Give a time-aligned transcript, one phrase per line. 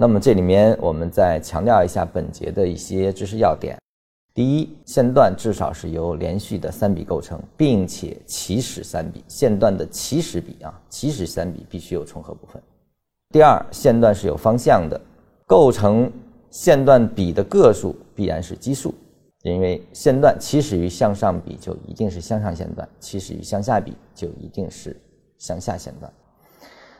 [0.00, 3.76] 那么这里面我们再强调一下本节的一些知识要点。
[4.32, 12.62] 第一，线段至少是由连续的三笔构成，并且起始三笔，线段的起始笔啊，起始三笔必须有重合部分。
[13.28, 14.98] 第二，线段是有方向的，
[15.46, 16.10] 构成
[16.48, 18.94] 线段笔的个数必然是奇数，
[19.42, 24.98] 因为线段起始于向上笔就一定是向上线段，起始于向下笔就一定是
[25.36, 26.10] 向下线段。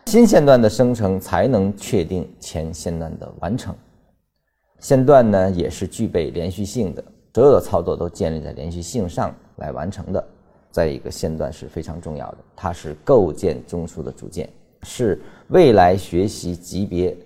[0.06, 3.74] 新线段的生成才能确定前线段的完成。
[4.80, 7.04] 线段呢也是具备连续性的，
[7.34, 10.24] 所有的操作都建立在连续性上来完成的。
[10.70, 14.48] 再一个，线段是非常重要的，它是构建中枢的组件，
[14.84, 17.16] 是未来学习级别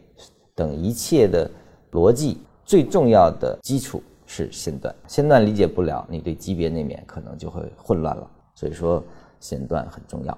[0.54, 1.50] 等一切的
[1.92, 4.94] 逻辑最重要的基础是线段。
[5.06, 8.30] 线段理解不了，你对级别那面可能就会混乱了。
[8.54, 9.02] 所以说，
[9.40, 10.36] 线段很重要。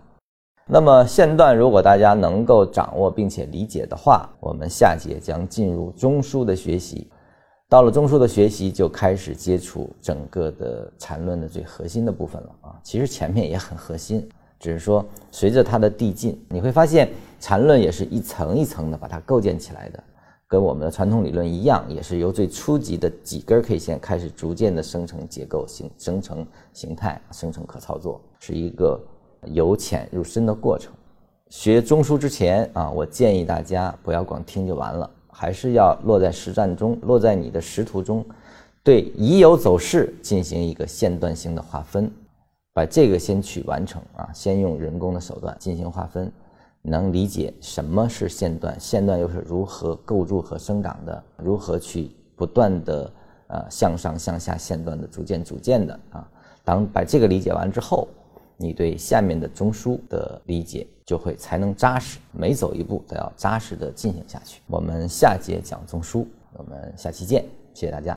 [0.69, 7.09] 那么线段如果大家能够掌握并且理解的话，我们下节将进入中枢的学习。
[7.69, 12.75] 到了中枢的学习，就开始接触整个的缠论的最核心的部分了啊。
[12.83, 20.03] 其实前面也很核心，只是说随着它的递进，你会发现缠论也是一层一层的把它构建起来的，
[20.49, 29.01] 跟我们的传统理论一样，也是由最初级的几根 K 线开始，逐渐的生成结构、形生成形态、生成可操作，是一个。
[29.53, 30.93] 由浅入深的过程，
[31.49, 38.25] 学中枢之前啊，我建议大家不要光听就完了，还是要落在实战中，落在你的识图中，
[38.83, 42.11] 对已有走势进行一个线段性的划分，
[42.75, 46.31] 把这个先去完成啊，先用人工的手段进行划分，
[46.83, 53.13] 能理解什么是线段，线段又是如何构筑和生长的，如何去不断的
[53.47, 56.29] 呃向上向下线段的逐渐组建的啊，
[56.65, 58.09] 当把这个理解完之后。
[58.59, 64.61] 你对下面的中枢的理解就会才能扎实，每走一步都要扎实的进行下去。
[64.67, 68.15] 我们下节讲中枢，我们下期见，谢谢大家。